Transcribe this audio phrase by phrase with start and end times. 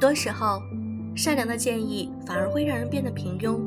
[0.00, 0.62] 很多时候，
[1.14, 3.60] 善良的建议反而会让人变得平庸。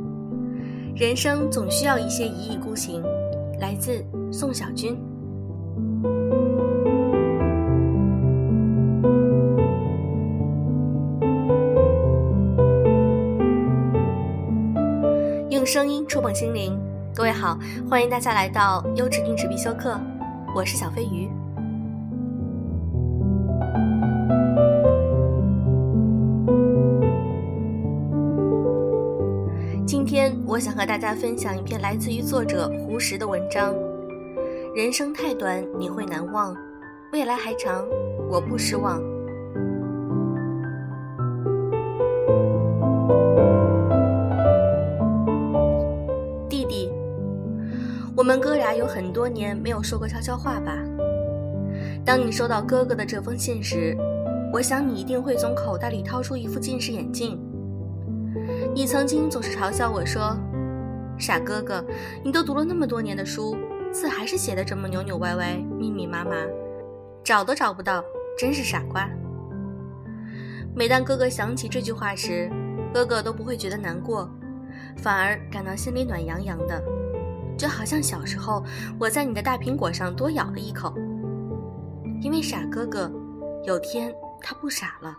[0.96, 3.04] 人生总需要一些一意孤行。
[3.60, 4.98] 来自宋小军。
[15.52, 16.76] 用声音触碰心灵，
[17.14, 20.02] 各位好，欢迎大家来到优质定制必修课，
[20.56, 21.30] 我是小飞鱼。
[30.54, 33.74] 我想和大家分享一篇来自于作者胡适的文章。
[34.76, 36.54] 人生太短，你会难忘；
[37.12, 37.84] 未来还长，
[38.30, 39.02] 我不失望。
[46.48, 46.92] 弟弟，
[48.16, 50.78] 我们哥俩有很多年没有说过悄悄话吧？
[52.06, 53.98] 当你收到哥哥的这封信时，
[54.54, 57.42] 我想你一定会从口袋里掏出一副近视眼镜。
[58.76, 60.36] 你曾经总是嘲笑我说
[61.20, 61.86] ：“傻哥哥，
[62.24, 63.56] 你都读了那么多年的书，
[63.92, 66.32] 字还是写的这么扭扭歪歪、密密麻麻，
[67.24, 68.04] 找都找不到，
[68.36, 69.08] 真是傻瓜。”
[70.76, 72.50] 每当哥哥想起这句话时，
[72.92, 74.28] 哥哥都不会觉得难过，
[74.98, 76.84] 反而感到心里暖洋洋的，
[77.56, 78.64] 就好像小时候
[79.00, 80.92] 我在你的大苹果上多咬了一口，
[82.22, 83.12] 因为傻哥哥，
[83.66, 85.16] 有天他不傻了。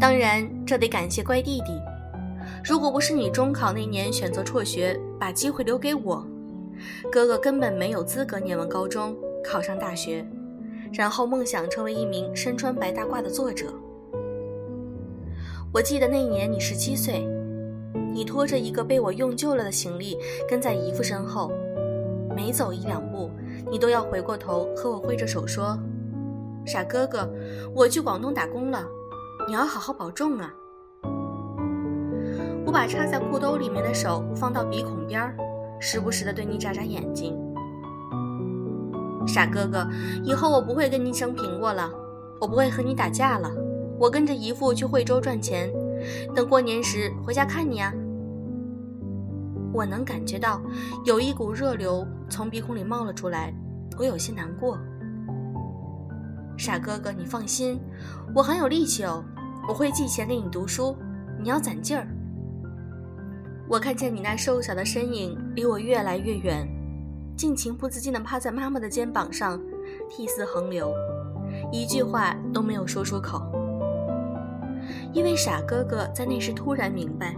[0.00, 1.72] 当然，这得感谢乖弟弟。
[2.64, 6.24] 如果不是你中考那年选择辍学，把机会留给我，
[7.10, 10.24] 哥哥根本没有资格念完高中，考上大学，
[10.92, 13.66] 然后梦想成为一名身穿白大褂的作者。
[15.72, 17.26] 我记得那年你十七岁，
[18.12, 20.16] 你拖着一个被我用旧了的行李，
[20.48, 21.50] 跟在姨父身后，
[22.36, 23.30] 每走一两步，
[23.68, 25.76] 你都要回过头和我挥着手说
[26.64, 27.28] ：“傻哥哥，
[27.74, 28.86] 我去广东打工了。”
[29.48, 30.52] 你要好好保重啊！
[32.66, 35.34] 我把插在裤兜里面的手放到鼻孔边儿，
[35.80, 37.34] 时不时的对你眨眨眼睛。
[39.26, 39.88] 傻哥哥，
[40.22, 41.90] 以后我不会跟你争苹果了，
[42.38, 43.50] 我不会和你打架了。
[43.98, 45.72] 我跟着姨父去惠州赚钱，
[46.34, 47.90] 等过年时回家看你啊！
[49.72, 50.60] 我能感觉到
[51.06, 53.50] 有一股热流从鼻孔里冒了出来，
[53.98, 54.78] 我有些难过。
[56.58, 57.80] 傻哥哥，你放心，
[58.34, 59.24] 我很有力气哦。
[59.68, 60.96] 我会寄钱给你读书，
[61.38, 62.08] 你要攒劲儿。
[63.68, 66.66] 我看见你那瘦小的身影离我越来越远，
[67.36, 69.60] 竟情不自禁地趴在妈妈的肩膀上，
[70.08, 70.90] 涕泗横流，
[71.70, 73.42] 一句话都没有说出口。
[75.12, 77.36] 因为傻哥哥在那时突然明白，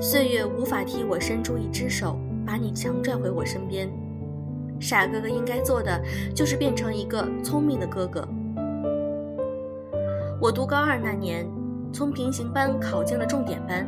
[0.00, 3.90] 岁月无法替我伸出一只手把你强拽回我身边，
[4.80, 6.02] 傻哥哥应该做的
[6.34, 8.26] 就是变成一个聪明的哥哥。
[10.38, 11.48] 我读高二那年，
[11.94, 13.86] 从平行班考进了重点班。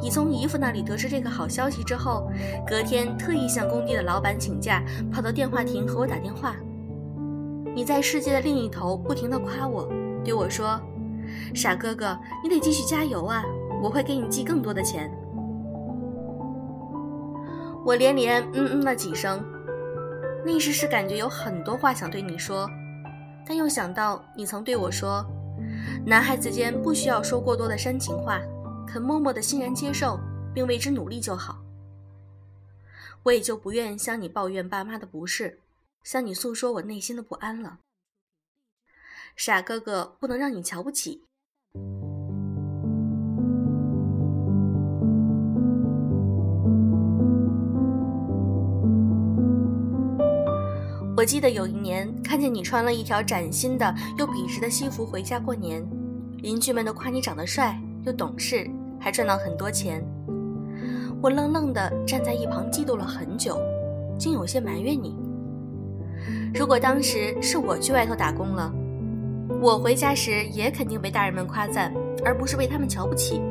[0.00, 2.30] 你从姨父那里得知这个好消息之后，
[2.66, 4.82] 隔天特意向工地的老板请假，
[5.12, 6.56] 跑到电话亭和我打电话。
[7.74, 9.86] 你在世界的另一头不停地夸我，
[10.24, 10.80] 对我说
[11.54, 13.44] ：“傻哥哥，你得继续加油啊！
[13.82, 15.12] 我会给你寄更多的钱。”
[17.84, 19.44] 我连连嗯嗯了几声，
[20.42, 22.66] 那时是感觉有很多话想对你说，
[23.46, 25.22] 但又想到你曾对我说。
[26.04, 28.40] 男孩子间不需要说过多的煽情话，
[28.86, 30.18] 肯默默的欣然接受，
[30.54, 31.62] 并为之努力就好。
[33.22, 35.60] 我也就不愿向你抱怨爸妈的不是，
[36.02, 37.80] 向你诉说我内心的不安了。
[39.36, 41.24] 傻哥哥，不能让你瞧不起。
[51.20, 55.86] 我记得有一年看见你穿了一条崭新的又笔直的西服回家过年，
[56.38, 58.66] 邻居们都夸你长得帅又懂事，
[58.98, 60.02] 还赚到很多钱。
[61.20, 63.60] 我愣愣地站在一旁嫉妒了很久，
[64.18, 65.14] 竟有些埋怨你。
[66.54, 68.72] 如果当时是我去外头打工了，
[69.60, 71.92] 我回家时也肯定被大人们夸赞，
[72.24, 73.42] 而不是被他们瞧不起。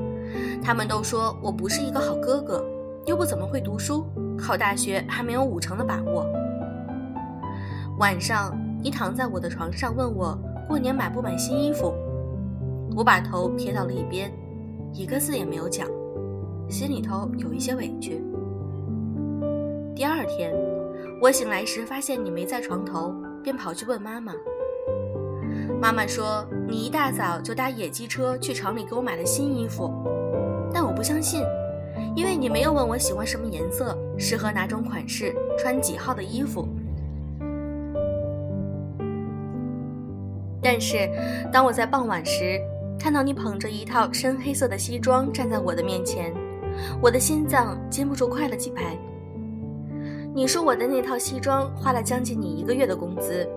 [0.60, 2.66] 他们都说我不是一个好哥哥，
[3.06, 6.26] 又不怎么会读书，考大学还没有五成的把握。
[8.00, 10.38] 晚上，你躺在我的床上，问我
[10.70, 11.94] 过年买不买新衣服。
[12.96, 14.32] 我把头撇到了一边，
[14.94, 15.86] 一个字也没有讲，
[16.70, 18.24] 心里头有一些委屈。
[19.94, 20.56] 第二天，
[21.22, 23.14] 我醒来时发现你没在床头，
[23.44, 24.32] 便跑去问妈妈。
[25.82, 29.92] 妈妈说你一大早就搭野鸡车去厂里给我买了新衣服，
[30.74, 31.44] 但我不相信，
[32.16, 36.66] 因为你没有问我喜欢什么颜色，适合哪种款式，穿几号的衣服。
[40.72, 41.10] 但是，
[41.52, 42.62] 当我在傍晚时
[43.00, 46.32] 看到你捧着一套深黑色的西装站在我的面前，
[47.02, 48.96] 我的心脏禁不住快了几拍。
[50.32, 53.50] 你说我的那套西装花了将近你一个月的工资，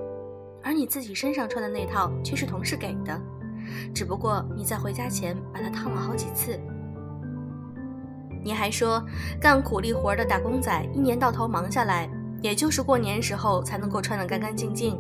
[0.62, 3.20] 而你自己身上穿的那套却是同事给的，
[3.94, 6.58] 只不过你在回家前把它烫了好几次。
[8.42, 9.04] 你还说，
[9.38, 12.08] 干苦力活的打工仔一年到头忙下来，
[12.40, 14.98] 也就是过年时候才能够穿得干干净净，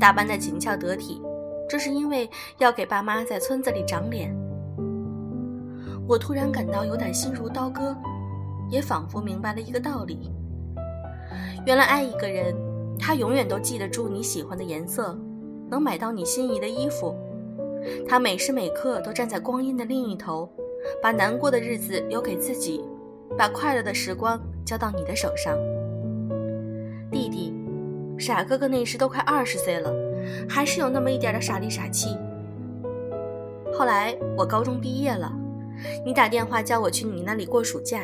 [0.00, 1.20] 打扮得紧俏得体。
[1.70, 2.28] 这是因为
[2.58, 4.34] 要给爸妈在村子里长脸。
[6.08, 7.96] 我突然感到有点心如刀割，
[8.68, 10.32] 也仿佛明白了一个道理：
[11.64, 12.52] 原来爱一个人，
[12.98, 15.16] 他永远都记得住你喜欢的颜色，
[15.70, 17.14] 能买到你心仪的衣服，
[18.08, 20.50] 他每时每刻都站在光阴的另一头，
[21.00, 22.84] 把难过的日子留给自己，
[23.38, 25.56] 把快乐的时光交到你的手上。
[27.12, 27.54] 弟弟，
[28.18, 30.09] 傻哥哥那时都快二十岁了。
[30.48, 32.16] 还是有那么一点的傻里傻气。
[33.72, 35.32] 后来我高中毕业了，
[36.04, 38.00] 你打电话叫我去你那里过暑假。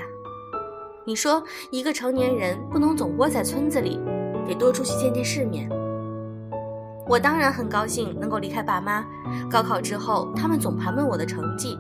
[1.05, 4.01] 你说一个成年人不能总窝在村子里，
[4.47, 5.69] 得多出去见见世面。
[7.09, 9.05] 我当然很高兴能够离开爸妈。
[9.49, 11.79] 高考之后，他们总盘问我的成绩，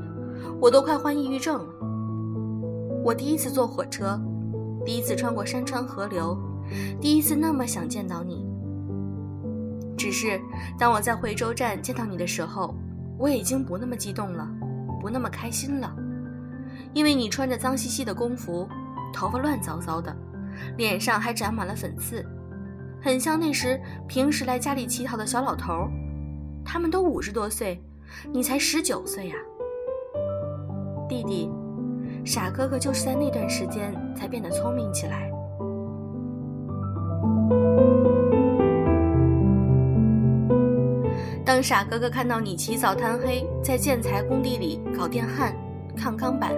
[0.61, 1.67] 我都快患抑郁症了。
[3.05, 4.21] 我第一次坐火车，
[4.85, 6.38] 第一次穿过山川河流，
[7.00, 8.47] 第一次那么想见到你。
[9.97, 10.41] 只是
[10.79, 12.75] 当我在惠州站见到你的时候，
[13.19, 14.47] 我已经不那么激动了，
[15.01, 15.95] 不那么开心了，
[16.93, 18.69] 因为你穿着脏兮兮的工服，
[19.13, 20.15] 头发乱糟糟的，
[20.77, 22.25] 脸上还长满了粉刺，
[23.01, 25.89] 很像那时平时来家里乞讨的小老头。
[26.65, 27.81] 他们都五十多岁，
[28.33, 29.37] 你才十九岁呀，
[31.09, 31.49] 弟弟，
[32.25, 35.31] 傻哥哥就是在那段时间才变得聪明起来。
[41.56, 45.56] 当傻哥哥看到你起早贪黑在建材工地里搞电焊、
[45.97, 46.53] 抗钢板，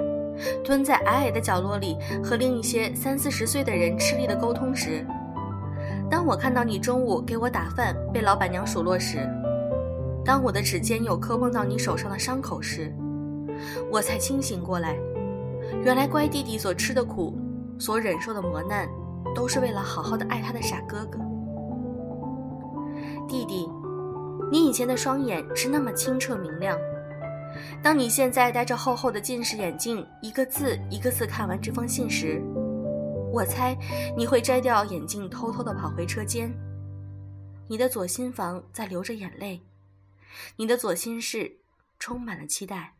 [0.64, 5.06] 蹲在矮矮的角落里和另一些三四十岁的人吃力的沟通时；
[6.10, 9.20] 当我看到你中午给我打饭被老板娘数落时；
[10.24, 12.92] 当我的指尖有磕碰到你手上的伤口时，
[13.92, 14.96] 我才清醒过来，
[15.84, 17.38] 原来乖弟弟所吃的苦，
[17.78, 18.88] 所忍受的磨难，
[19.32, 21.20] 都是为了好好的爱他的傻哥哥。
[23.28, 23.70] 弟弟。
[24.50, 26.78] 你以前的双眼是那么清澈明亮，
[27.82, 32.40] 当你现在戴着厚厚的近视眼镜，一个字一个字看完这封信时，
[33.30, 33.76] 我猜
[34.16, 36.50] 你会摘掉眼镜，偷偷的跑回车间。
[37.68, 39.60] 你的左心房在流着眼泪，
[40.56, 41.58] 你的左心室
[41.98, 42.94] 充满了期待。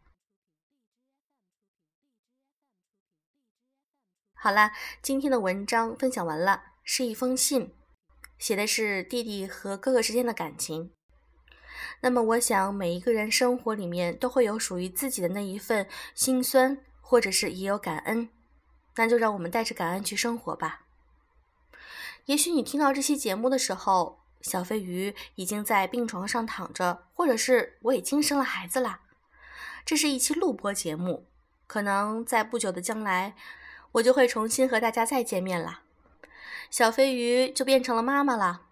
[4.35, 7.73] 好啦，今天的文章分享完了，是一封信，
[8.37, 10.93] 写的是弟弟和哥哥之间的感情。
[12.01, 18.29] 那么，我想每一个人生活里面都会有属于自己的那一份心酸，或者是也有感恩。
[18.97, 20.83] 那就让我们带着感恩去生活吧。
[22.25, 29.01] 也许你听到这期节目的时候，小飞鱼已经在病床上躺着，或者是我已经生了孩子了。
[29.87, 31.27] 这是一期录播节目，
[31.67, 33.35] 可能在不久的将来，
[33.93, 35.81] 我就会重新和大家再见面了。
[36.71, 38.68] 小飞鱼就变成了妈妈了。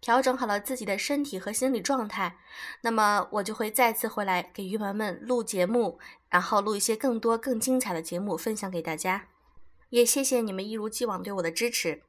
[0.00, 2.38] 调整好了自己的身体和心理状态，
[2.82, 9.26] 那么我就会再次回来给鱼丸们录节目，然后录一些更多更精彩的节目分享给大家。
[9.90, 12.02] 也谢谢你们一如既往对我的支持。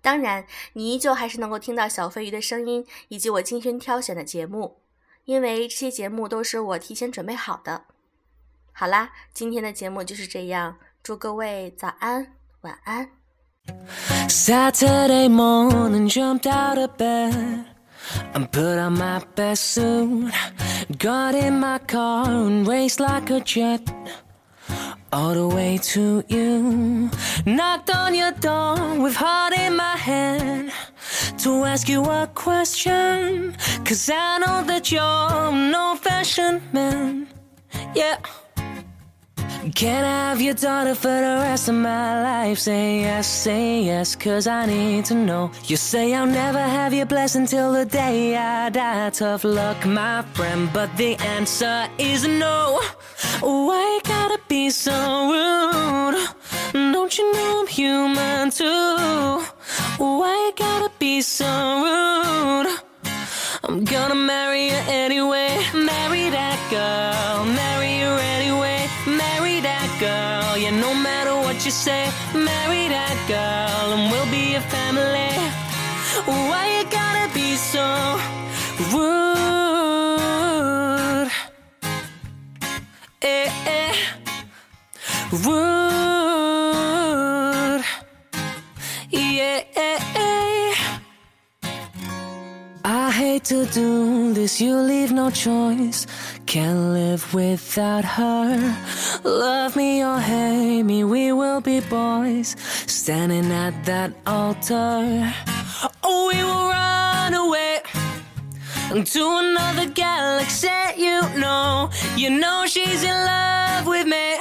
[0.00, 4.80] 当然，你依旧还是能够听到小飞鱼的声音以及我精心挑选的节目，
[5.26, 7.84] 因为这些节目都是我提前准备好的。
[8.72, 13.19] 好啦，今天的节目就是这样，祝各位早安，晚安。
[14.30, 17.66] Saturday morning, jumped out of bed
[18.32, 20.32] and put on my best suit.
[20.98, 23.82] Got in my car and raced like a jet
[25.12, 27.10] all the way to you.
[27.44, 30.72] Knocked on your door with heart in my hand
[31.38, 33.56] to ask you a question.
[33.84, 37.26] Cause I know that you're no fashion man.
[37.94, 38.18] Yeah.
[39.74, 42.58] Can I have your daughter for the rest of my life?
[42.58, 45.50] Say yes, say yes, cause I need to know.
[45.64, 49.10] You say I'll never have your blessing till the day I die.
[49.10, 52.80] Tough luck, my friend, but the answer is no.
[53.40, 54.96] Why gotta be so
[55.30, 56.28] rude?
[56.72, 59.44] Don't you know I'm human too?
[59.98, 61.44] Why gotta be so
[61.84, 62.78] rude?
[63.64, 65.60] I'm gonna marry you anyway.
[65.74, 67.19] Marry that girl,
[71.70, 75.30] you say, marry that girl and we'll be a family.
[76.26, 77.86] Why you gotta be so
[78.92, 79.10] rude?
[83.22, 83.48] Eh,
[83.78, 83.94] eh.
[85.44, 85.60] Rude.
[89.12, 89.62] Yeah.
[89.86, 90.74] Eh, eh.
[92.84, 96.06] I hate to do this, you leave no choice.
[96.50, 98.76] Can't live without her.
[99.22, 102.56] Love me or hate me, we will be boys.
[102.88, 105.32] Standing at that altar.
[106.02, 107.82] Oh, we will run away
[109.04, 110.66] to another galaxy.
[110.96, 114.36] You know, you know she's in love with me.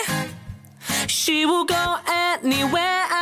[1.05, 3.18] She will go anywhere.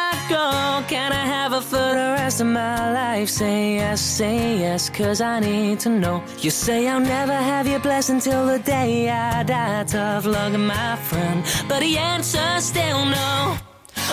[0.87, 3.27] Can I have her for the rest of my life?
[3.27, 6.23] Say yes, say yes, cause I need to know.
[6.39, 9.83] You say I'll never have your blessing till the day I die.
[9.83, 11.43] Tough luck, my friend.
[11.67, 13.57] But the answer's still no.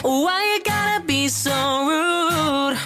[0.02, 1.54] Why you gotta be so
[1.86, 2.78] rude?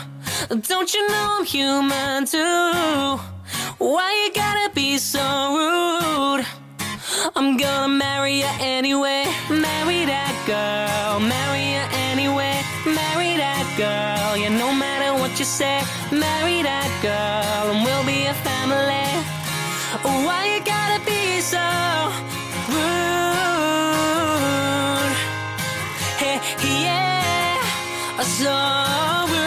[0.68, 3.16] Don't you know I'm human too?
[3.78, 5.24] Why you gotta be so
[5.56, 6.46] rude?
[7.34, 9.24] I'm gonna marry you anyway.
[9.48, 11.20] Marry that girl.
[11.20, 12.07] Marry you anyway.
[13.78, 14.36] Girl.
[14.36, 15.80] Yeah, no matter what you say.
[16.10, 17.70] Marry that girl.
[17.70, 19.06] And we'll be a family.
[20.26, 21.62] Why you gotta be so
[22.74, 23.54] rude?
[26.18, 26.40] Hey,
[26.82, 27.62] yeah.
[28.38, 29.37] So